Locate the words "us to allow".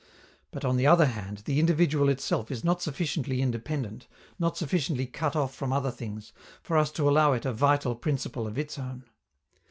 6.75-7.33